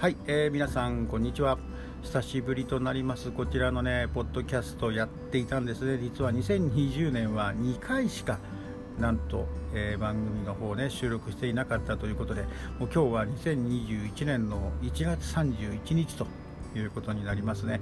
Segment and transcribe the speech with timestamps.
[0.00, 1.58] はい、えー、皆さんこんにちは。
[2.02, 3.30] 久しぶりとなります。
[3.32, 5.98] こちらのねポッドキャストやっていたんですね。
[5.98, 8.38] 実は2020年は2回しか
[8.98, 12.44] なんと、えー、番組の方ね収録していなかったということで
[12.78, 16.26] もう今日は2021年の1月31日と
[16.74, 17.80] いうことになりますね、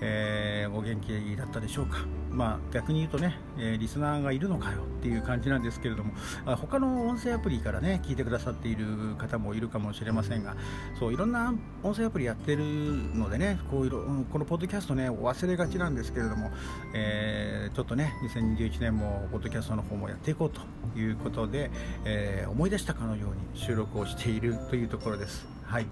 [0.00, 1.98] えー、お元気だったでしょうか、
[2.30, 6.12] まあ、逆に言うとね、えー、リスナーがいるのかよっていう感じなんですけれども
[6.46, 10.56] あ他の音声アプリからね聞いてくださっている方もいるかもしれませんが
[10.98, 16.50] そういろんな音声アプリやってるのでねこういろこのポッドキャストね忘れがちなんですけれども、
[16.94, 20.60] えー、ちょっとね2021年もポッドキャストの方もやっていこうと
[20.98, 21.70] いうことで、
[22.04, 25.46] え思い出したかのように収録をしているというところです。
[25.64, 25.86] はい。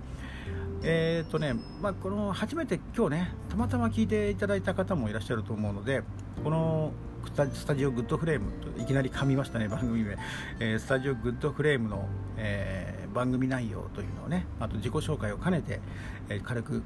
[0.82, 6.02] えーとねまあ、この初めて今日ねたまたま聞いていただいた方もいらっしゃると思うので
[6.44, 6.92] この
[7.34, 10.16] スタジオグッドフレームといきなり噛みましたね 番組名、
[10.60, 15.80] えー、スタジオグッドフレームの、えー番組内容というのをねあと自己紹介を兼ねて、
[16.28, 16.82] えー、軽く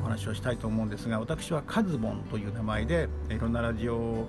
[0.00, 4.28] お話をしたいと思うんですが私はカズボンという名前でいろんなラジオ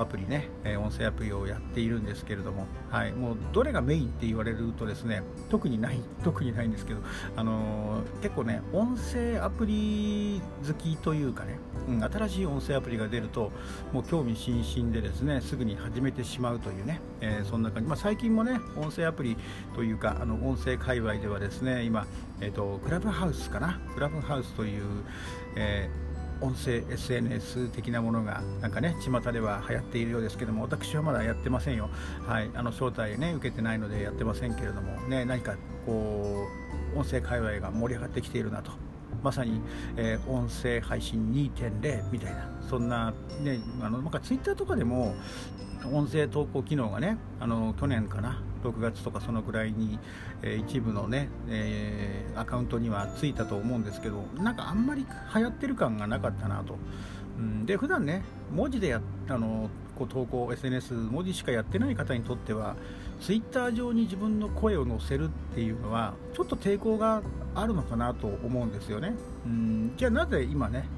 [0.00, 7.00] アプリね音声アプリをやっているんですけれども、はい、もうどれがメインって言われるとですね特にない 特にないんですけど、
[7.36, 13.50] あのー、結構ね音声アプリ好きというかね、うん、新しい音声アプリが出ると
[13.92, 19.36] もう興味津々でですねすぐに始めてしまうというね、えー、そんな感じ、まあ、最近もね音声アプリ
[19.74, 22.06] というかあの音声界隈ではですね今、
[22.40, 23.78] えーと、クラブハウスかな？
[23.94, 24.84] クラブハウスという、
[25.56, 31.90] えー、音声 SNS 的なものがなんかね巷では流行っているようですけども私はまだやってませんよ、
[32.26, 36.46] はい、あの招待ね受けてないのでやってませんけれどもね何かこ
[36.94, 38.72] う音声界隈が盛り上がってきているなと。
[39.22, 39.60] まさに、
[39.96, 45.14] えー、音声配信2.0みたいなそんなねあのなんかツイッターとかでも
[45.92, 49.98] 音声投稿機能がねあの去年かな6月とかそのくらいに、
[50.42, 56.76] えー、一部のね、えー、アカウントにはついたと思うんですけどなんかあんまり流行ってる感がなかったなと、
[57.38, 62.76] うん、で普段ね文字でやあのこう投稿 SNS 文字しかやってない方にとっては
[63.20, 67.22] ツイッター上に自分の声を載せるっていうのはちょっと抵抗が
[67.54, 69.14] あるのかなと思うんですよね、
[69.46, 70.88] うん、じゃあなぜ今ね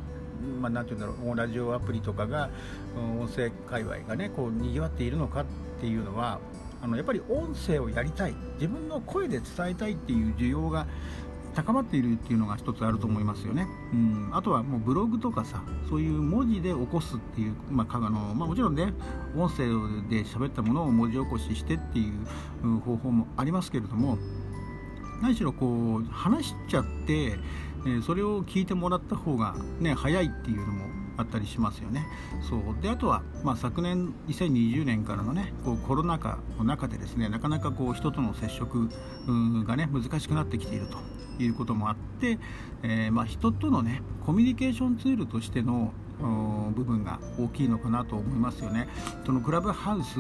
[0.61, 2.51] まあ、なんて言うんだろうラジオアプリとかが
[2.97, 5.45] 音声界隈がねこう賑わっているのかっ
[5.81, 6.41] ていうのは
[6.83, 8.35] あのやっぱり音声をやりたい。
[8.55, 10.89] 自分の声で伝えたいっていう需要が
[11.55, 18.93] 高まっているっていうのが一つあると思いますよね、うん、あとはもうブログとかさそういう文字で起こすっていう、まああのまあ、もちろんね
[19.37, 19.67] 音声
[20.09, 24.19] で喋ったものを文字起こししてっていう方法もありますけれども
[25.23, 27.39] 何しろこう話しちゃって、
[27.87, 30.87] えそれを聞いてもらった方がね早いっていうのも
[31.17, 32.07] あったりしますよね。
[32.49, 32.61] そう。
[32.83, 38.89] であとは、まあ、昨年2020年からのねこうコロナ禍の中でですねなかなかこう人との接触
[39.65, 41.22] がね難しくなってきていると。
[41.39, 42.39] いうこともあって、
[42.83, 45.93] えー、まあ、人とのねコミュニケーションツールとしての
[46.75, 48.89] 部分が大きいのかなと思いますよね。
[49.27, 50.19] そのクラブハウス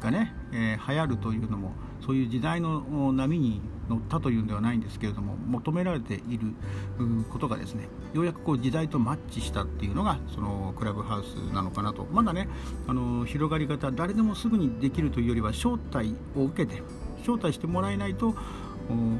[0.00, 1.72] がね、えー、流行るというのも
[2.04, 6.54] そういう時代の波に乗ったというんではないんですけれども求められている
[7.32, 12.48] ことがですねようやくこう時代とマッチしたっていうのがそのクラブハウスなのかなとまだね
[12.86, 16.82] あの広がり方誰でもすぐにできるというよりは招待を受けて
[17.20, 18.34] 招待してもらえないと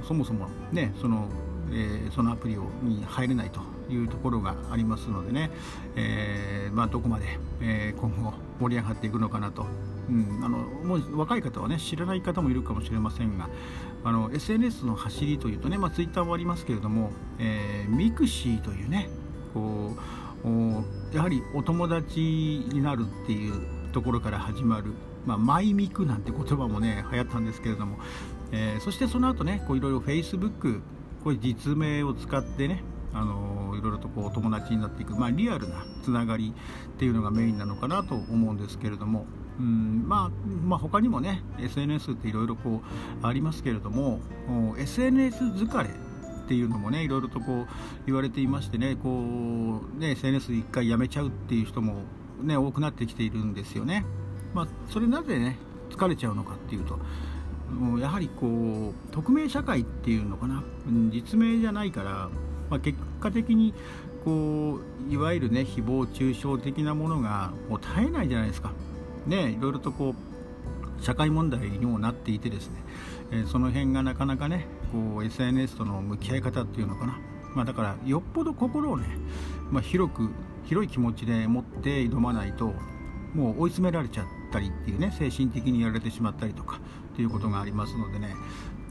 [0.07, 1.29] そもそもねその、
[1.71, 3.61] えー、そのアプリをに入れないと
[3.93, 5.51] いうところがありますのでね、
[5.97, 9.67] えー、まあ、どこまで、えー、今後盛り上がっていくのかなと。
[10.07, 13.49] うん、あのもう若い方はね知らない方もいるかもしれませんが
[14.05, 19.09] あの SNS の走りというとね、まあ、ツイッターもありますけれども、え、 mixi というね
[19.55, 19.97] こ
[20.45, 24.93] うやはりお友達になるっていうところから始まる、
[25.25, 27.97] まあ、マイミクなんて言葉もね流行ったんですけれども、
[28.57, 30.81] えー、そしてその後ねこういろいろ Facebook
[31.25, 36.55] こういう実名を使ってねあのいろいろとこう友達になっていく、まあ、リアルなつながり
[36.89, 39.27] っていうのがメインなのかなと思うんですけれども、
[39.59, 42.83] うんまあ、まあ他にもね SNS っていろいろこ
[43.23, 44.21] うありますけれども
[44.79, 47.67] SNS 疲れっていうのもねいろいろとこう
[48.07, 52.03] 言われていましてねこうね SNS 一回やめちゃうっていう人も
[52.43, 54.05] ね多くなってきているんですよね。
[54.53, 55.57] まあ、それなぜね
[55.91, 56.99] 疲れちゃうのかっていうと
[58.01, 60.63] やはりこう匿名社会っていうのかな？
[61.11, 62.29] 実名じゃないから、
[62.71, 63.75] まあ、結果的に
[64.25, 68.73] こういわゆるね誹謗中傷的なものがもう絶えないじゃないですか。
[69.27, 70.15] ね、いろいろとこ
[71.01, 72.77] う社会問題にもなっていてですね、
[73.31, 77.19] えー、その辺がなかなかねこう SNS との向き合い方っていうのかな、
[77.55, 79.07] まあ、だからよっぽど心をね、
[79.71, 80.31] まあ、広く
[80.65, 82.73] 広い気持ちで持って挑まないと
[83.35, 86.81] もう追い詰められちゃったりっていうね精神的にやられてしまったりとか
[87.15, 88.35] っていうことがありますのでね、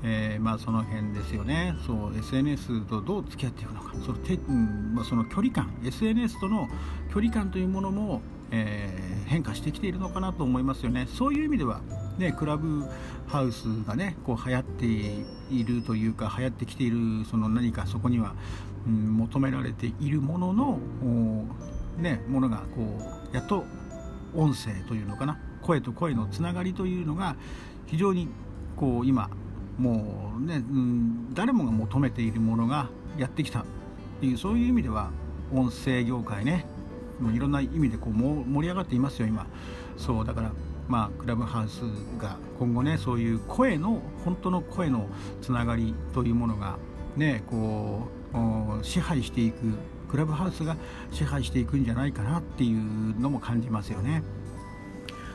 [0.02, 1.76] えー、まあ、その辺ですよね。
[1.86, 3.94] そう SNS とどう付き合っていくのか。
[4.06, 5.74] そのて、まあ、その距離感。
[5.84, 6.70] SNS との
[7.14, 8.22] 距離感というものも、
[8.52, 11.06] えー、変化してきているのかなと思いますよね。
[11.10, 11.82] そういう意味では、
[12.18, 12.86] ね、クラブ
[13.28, 18.36] ハウスがねこう流行っているというか流行ってきているその何かそこには、
[18.88, 20.80] うん、求められているものの
[21.98, 23.66] ね、ものがこうやっと
[24.34, 25.40] 音声というのかな。
[25.62, 27.38] 声と声のつながりというのが
[27.86, 28.28] 非常に
[28.76, 29.30] こう今
[29.78, 33.66] もうね、うん、誰もが求めているものがやってきたっ
[34.20, 35.12] ていうそういう意味では
[35.52, 36.66] 音声業界ね
[37.20, 39.46] もういろんな意味でこう盛り上がっていますよ今
[39.98, 40.52] そうだから
[40.88, 41.82] まあクラブハウス
[42.20, 45.08] が今後ねそういう声の本当の声の
[45.42, 46.78] つながりというものが
[47.16, 48.08] ねこ
[48.82, 49.58] う支配していく
[50.10, 50.76] クラブハウスが
[51.12, 54.24] 支配していくんじゃないかなっていうのも感じますよね。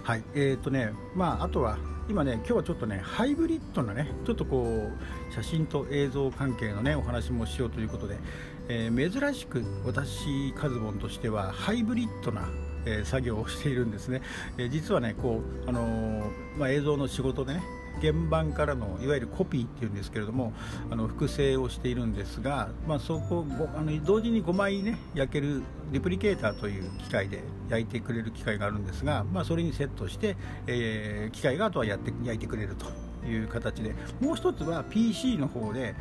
[0.02, 8.16] はいえーとねまあ、あとは今ね今日はちょっとねハイブリッドなねちょっとこう写真と映像関係のねお話もしようということで、
[8.68, 12.48] えー、珍しく私カズボンとしてはハイブリッドな、
[12.86, 14.22] えー、作業をしているんですね、
[14.56, 17.62] えー、実はねこう、あのまあ、映像の仕事でね
[18.00, 20.52] 原版からのいわゆるコピーっていうんですけれども
[20.90, 23.44] あの複製をしているんですが、まあ、そこ
[23.76, 25.62] あの同時に5枚ね焼ける
[25.92, 30.36] リプリケーターという機械で焼いてくれる機械があるんですが、まあ、それにセットして、
[30.66, 32.86] えー、機械があとはやって焼いてくれると
[33.26, 35.94] いう形でもう一つは PC の方で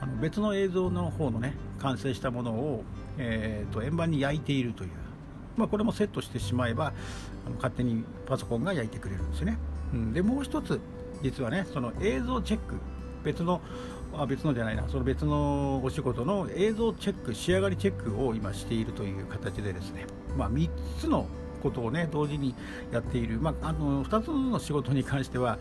[0.00, 2.84] あの別の映像の方のね完成したものを、
[3.18, 4.90] えーと、円盤に焼いているという、
[5.56, 6.92] まあ、これもセットしてしまえば
[7.46, 9.58] あの勝手にパソコンが焼いてくれるんですよね、
[9.94, 10.80] うん、でもう一つ
[11.26, 12.76] 実はねその映像チェック
[13.24, 13.60] 別の
[14.14, 20.06] あ別のじゃないなその別のお仕事の映像チェック仕上がりチェックを今しているという形でですね、
[20.36, 20.70] まあ、3
[21.00, 21.26] つの
[21.62, 22.54] ことをね同時に
[22.92, 25.58] やっている、まあ、あの2つの仕事に関しては、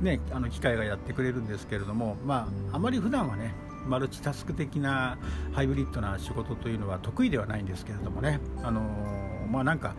[0.00, 3.54] ね、あの機械がやってくれるんですけれども、まあ、あまり普段はね
[3.86, 5.18] マルチタスク的な
[5.52, 8.80] ハイブリッドな仕事というのは得意ではないんですけれどもね、あの
[9.50, 9.94] まあ、なんか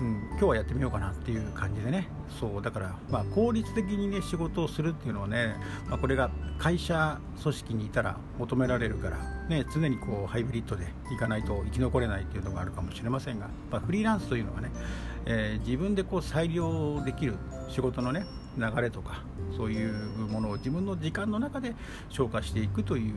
[0.00, 2.08] うん、今日はやってみようかなっていう感じでね
[2.38, 5.56] そうだから、まあ、効率的にね仕事をするっていうのはね、
[5.88, 9.16] まあ、これが会社組織にいたら求められるから、
[9.48, 14.70] ね、常にこうハイブリッドでいかないと生き残れないっていうのがあるかもしれませんが、まあ、フリーランスというのはね、
[15.24, 17.36] えー、自分でこう裁量できる
[17.68, 18.26] 仕事のね
[18.58, 19.22] 流れとか
[19.56, 19.92] そういう
[20.28, 21.74] ものを自分の時間の中で
[22.10, 23.12] 消化していくという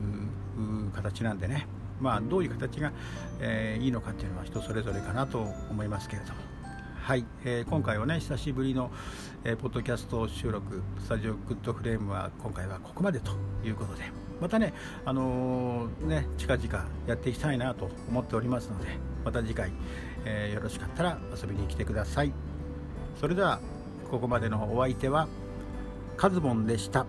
[0.94, 1.66] 形なんでね
[2.00, 2.92] まあ、どういう形が、
[3.40, 5.40] えー、いいのかっていうのは人それぞれかなと
[5.70, 6.59] 思いますけれども。
[7.02, 8.90] はい、えー、今回はね久しぶりの、
[9.42, 13.32] えー、ポッドキャスト収録スタジオグッドフレームは今回はここまでと
[13.64, 14.04] いうことで
[14.40, 14.74] またね,、
[15.04, 18.86] あのー、ね近々やっていきたいなと思っておりますので
[19.24, 19.72] また次回、
[20.24, 22.32] えー、よろしかったら遊びに来てください
[23.18, 23.60] それでは
[24.10, 25.26] ここまでのお相手は
[26.16, 27.06] カズボンでした。